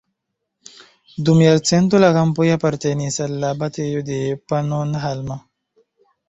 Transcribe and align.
Dum 1.27 1.41
jarcento 1.43 1.99
la 2.03 2.09
kampoj 2.15 2.47
apartenis 2.53 3.19
al 3.27 3.45
abatejo 3.51 4.03
de 4.09 4.19
Pannonhalma. 4.53 5.39